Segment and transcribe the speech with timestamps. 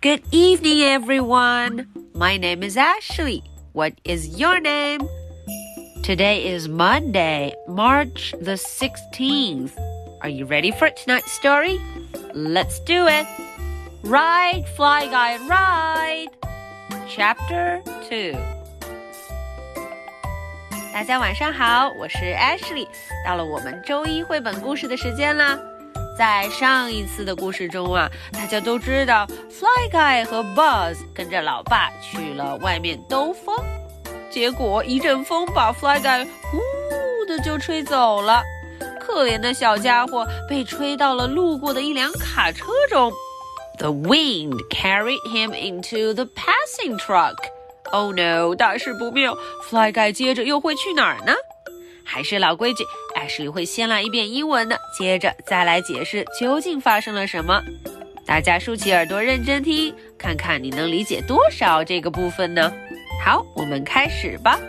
[0.00, 1.88] Good evening, everyone.
[2.14, 3.42] My name is Ashley.
[3.72, 5.00] What is your name?
[6.02, 9.72] Today is Monday, March the 16th.
[10.22, 11.80] Are you ready for tonight's story?
[12.32, 13.26] Let's do it.
[14.02, 16.30] Ride, Fly Guy, ride.
[17.08, 18.36] Chapter 2.
[20.92, 22.86] 大家晚上好，我是 Ashley。
[23.24, 25.58] 到了我们周一绘本故事的时间啦。
[26.21, 33.55] 在上一次的故事中啊，大家都知道，Fly Guy 和 Buzz 跟着老爸去了外面兜风，
[34.29, 38.43] 结果一阵风把 Fly Guy 呼的就吹走了，
[38.99, 43.11] 可怜的小家伙被吹到了路过的一辆卡车中。
[43.79, 47.33] The wind carried him into the passing truck.
[47.91, 48.53] Oh no！
[48.53, 49.35] 大事不妙
[49.67, 51.33] ，Fly Guy 接着又会去哪儿呢？
[52.05, 52.83] 还是老规矩，
[53.21, 57.61] 艾什里会先来一遍英文的，接着再来解释究竟发生了什么。
[58.25, 62.73] 大家竖起耳朵认真听，看看你能理解多少这个部分呢？
[63.23, 64.59] 好，我们开始吧。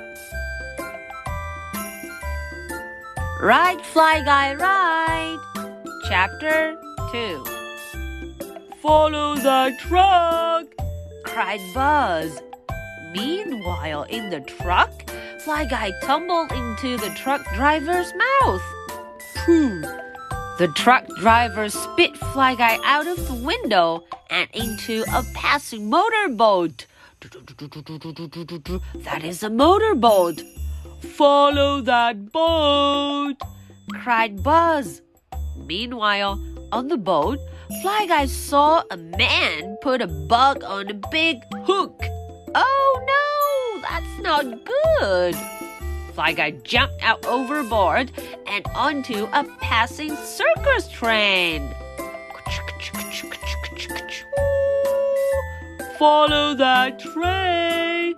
[3.40, 5.38] Ride, fly guy, ride.
[6.10, 6.76] Chapter
[7.10, 7.42] two.
[8.82, 10.66] Follow the truck,
[11.24, 12.30] cried Buzz.
[13.14, 14.90] Meanwhile, in the truck,
[15.44, 18.62] Fly Guy tumbled into the truck driver's mouth.
[20.58, 26.86] The truck driver spit Fly Guy out of the window and into a passing motorboat.
[28.94, 30.42] That is a motorboat.
[31.00, 33.34] Follow that boat,
[33.94, 35.02] cried Buzz.
[35.56, 37.40] Meanwhile, on the boat,
[37.82, 42.00] Fly Guy saw a man put a bug on a big hook.
[42.54, 43.31] Oh no,
[43.92, 45.36] that's not good.
[46.14, 48.10] Fly Guy jumped out overboard
[48.46, 51.74] and onto a passing circus train.
[55.98, 58.14] follow that train,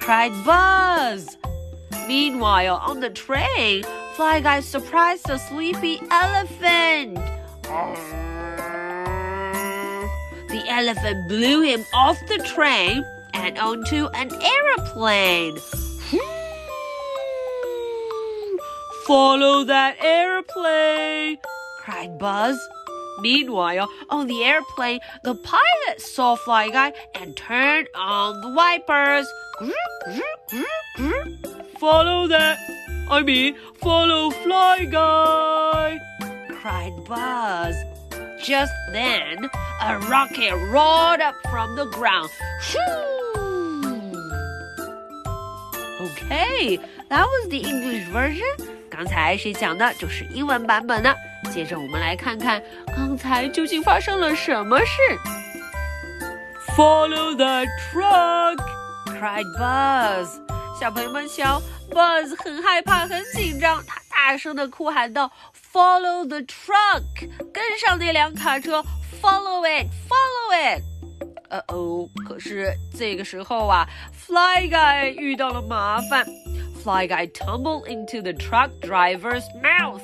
[0.00, 1.36] cried Buzz.
[2.08, 3.84] Meanwhile, on the train,
[4.14, 7.14] Fly Guy surprised a sleepy elephant.
[10.48, 13.04] The elephant blew him off the train
[13.38, 15.56] and onto an aeroplane.
[16.10, 16.18] Hmm.
[19.06, 21.38] Follow that airplane,
[21.78, 22.58] cried Buzz.
[23.20, 29.26] Meanwhile, on the airplane, the pilot saw Fly Guy and turned on the wipers.
[31.78, 32.58] Follow that.
[33.10, 35.98] I mean, follow Fly Guy,
[36.60, 37.76] cried Buzz.
[38.44, 39.48] Just then,
[39.82, 42.30] a rocket roared up from the ground.
[46.07, 46.79] Okay,
[47.09, 48.43] that was the English version.
[48.89, 51.15] 刚才谁讲的就是英文版本的。
[51.51, 54.95] 接着我们来看看刚才究竟发生了什么事。
[56.75, 58.57] Follow the truck!
[59.05, 60.27] cried Buzz.
[60.79, 65.31] 小朋友们瞧，Buzz 很害怕、很紧张，他大声的哭喊道：“
[65.71, 67.03] Follow the truck！
[67.53, 68.83] 跟上那辆卡车，
[69.21, 70.86] Follow it！Follow it！”
[71.48, 76.26] 呃哦，可是这个时候啊，Fly Guy 遇到了麻烦。
[76.82, 80.02] Fly Guy tumbled into the truck driver's mouth.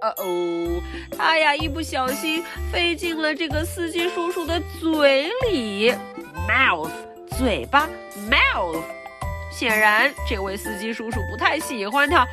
[0.00, 0.82] 呃哦，
[1.16, 2.42] 他呀一不小心
[2.72, 5.92] 飞进了这个司机叔叔的嘴里
[6.48, 6.90] ，mouth
[7.36, 7.88] 嘴巴
[8.30, 8.82] ，mouth。
[9.50, 12.26] 显然，这位司机叔叔不太喜欢他，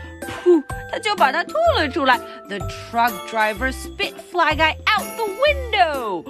[0.43, 2.17] 噗，他就把他吐了出来。
[2.49, 6.23] The truck driver spit Fly Guy out the window，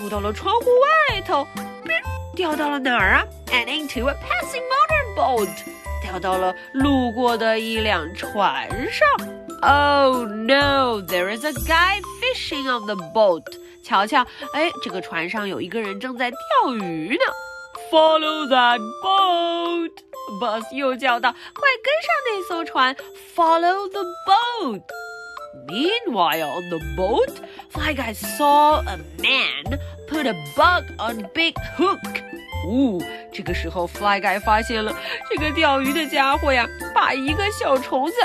[0.00, 0.66] 把他吐到了窗户
[1.10, 1.46] 外头，
[2.34, 4.62] 掉到了哪儿啊？And into a passing
[5.16, 5.50] motorboat。
[6.02, 9.08] 掉到了路过的一辆船上。
[9.62, 11.02] Oh no!
[11.02, 13.44] There is a guy fishing on the boat.
[13.82, 17.20] 瞧瞧，哎，这个船上有一个人正在钓鱼呢。
[17.90, 19.90] Follow that boat!
[20.40, 22.96] Buzz 又叫道：“快跟上那艘船
[23.34, 24.82] ！Follow the boat!”
[25.67, 27.39] Meanwhile, on the boat,
[27.69, 31.99] Fly Guy saw a man put a bug on big hook.
[32.67, 34.95] 哦，这个时候，Fly Guy 发现了
[35.29, 38.15] 这个钓鱼的家伙呀，把一个小虫子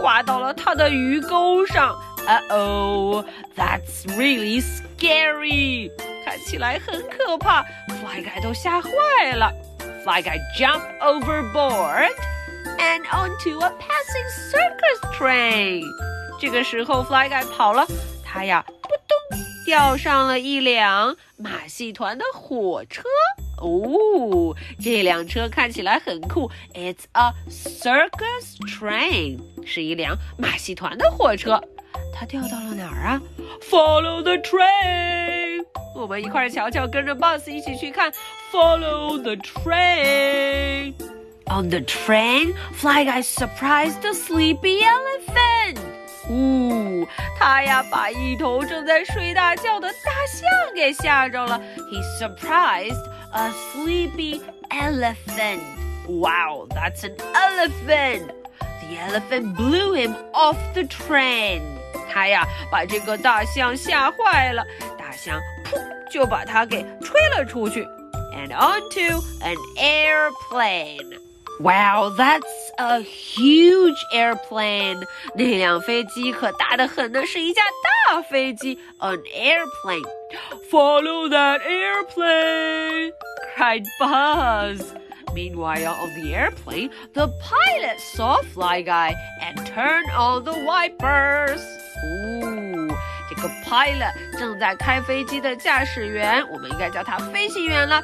[0.00, 1.96] 挂到了他的鱼钩上。
[2.26, 3.24] Uh oh,
[3.56, 5.92] that's really scary！
[6.24, 8.90] 看起来很可怕，Fly Guy 都吓坏
[9.32, 9.52] 了。
[10.02, 12.10] Fly Guy jumped overboard
[12.81, 15.85] And onto a passing circus train。
[16.39, 17.85] 这个时候，Fly Guy 跑了，
[18.25, 23.03] 他呀，扑通掉上了一辆马戏团的火车。
[23.59, 31.61] 哦，这辆车看起来很酷，It's a circus train，是一辆马戏团的火车。
[32.11, 33.21] 它掉到了哪儿啊
[33.61, 35.63] ？Follow the train。
[35.95, 38.11] 我们一块儿瞧瞧，跟着 Buzz 一起去看。
[38.51, 40.95] Follow the train.
[41.50, 45.78] On the train, Fly Guy surprised a sleepy elephant.
[46.28, 47.06] 呜，
[47.38, 51.60] 他呀把一头正在睡大觉的大象给吓着了。
[51.88, 53.00] He surprised
[53.32, 54.40] a sleepy
[54.70, 55.60] elephant.
[56.08, 58.32] Wow, that's an elephant.
[58.58, 61.62] The elephant blew him off the train.
[62.12, 64.64] 他呀把这个大象吓坏了，
[64.98, 65.78] 大象噗
[66.10, 67.86] 就把他给吹了出去，
[68.32, 71.20] and onto an airplane.
[71.60, 72.44] Wow, that's
[72.78, 75.06] a huge airplane.
[75.34, 77.62] 那辆飞机可大得很呢，是一架
[78.10, 80.04] 大飞机，an airplane.
[80.70, 83.12] Follow that airplane.
[83.56, 84.94] cried Buzz.
[85.32, 91.60] Meanwhile, on the airplane, the pilot saw Fly Guy and turned on the wipers.
[92.02, 92.94] 哦，
[93.28, 98.02] 这个 pilot 正在开飞机的驾驶员，我们应该叫他飞行员了。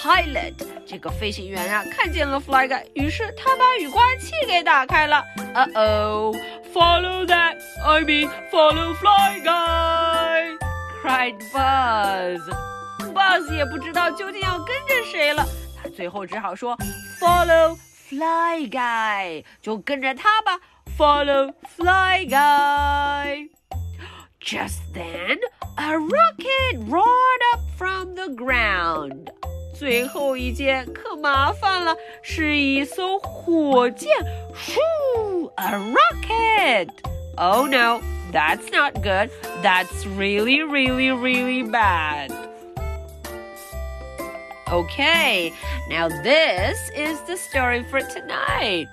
[0.00, 0.54] Pilot，
[0.86, 5.24] 这个飞行员啊，看见了 Fly Guy，于是他把雨刮器给打开了。
[5.54, 12.40] Uh oh，follow that，I mean follow Fly Guy，cried Buzz。
[13.12, 15.44] Buzz 也不知道究竟要跟着谁了。
[15.82, 16.78] 他最后只好说
[17.20, 17.76] Follow
[18.08, 20.60] Fly Guy，就跟着他吧。
[20.96, 23.48] Follow Fly Guy。
[24.40, 25.40] Just then,
[25.76, 28.67] a rocket roared up from the ground.
[29.77, 34.09] 最后一件可麻烦了，是一艘火箭。
[34.55, 36.89] 咻，a rocket!
[37.35, 39.29] Oh no, that's not good.
[39.61, 42.31] That's really, really, really bad.
[44.67, 45.51] Okay,
[45.89, 48.87] now this is the story for tonight.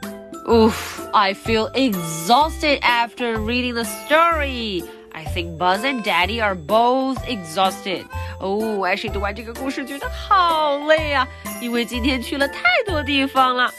[0.49, 4.83] Oof, I feel exhausted after reading the story.
[5.13, 8.07] I think Buzz and Daddy are both exhausted.
[8.45, 11.27] 哦，艾希读完这个故事觉得好累啊，
[11.61, 13.73] 因为今天去了太多地方了。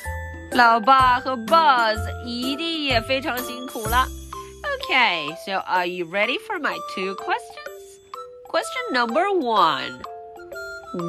[0.51, 4.05] 老爸和 Buzz 一定也非常辛苦了。
[4.83, 7.99] Okay, so are you ready for my two questions?
[8.49, 10.01] Question number one.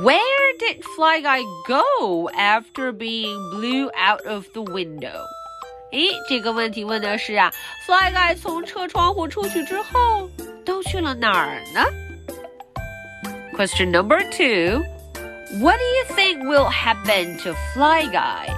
[0.04, 5.18] Where did Fly Guy go after being blew out of the window?
[5.90, 7.52] 咦，这个问题问的是啊，
[7.84, 10.30] Fly Guy 从车窗户出去之后
[10.64, 11.84] 都去了哪儿呢
[13.56, 14.84] ？Question number two.
[15.60, 18.48] What do you think will happen to Fly Guy?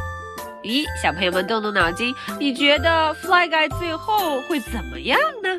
[0.63, 5.59] 咦，小朋友们动动脑筋，你觉得 Fly Guy 最后会怎么样呢？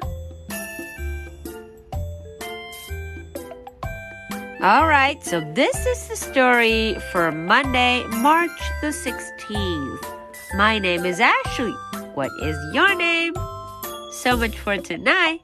[4.62, 8.50] All right, so this is the story for Monday, March
[8.82, 10.00] the 16th.
[10.58, 11.76] My name is Ashley.
[12.16, 13.36] What is your name?
[14.24, 15.42] So much for tonight.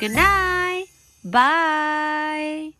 [0.00, 0.86] Good night.
[1.22, 2.72] Bye.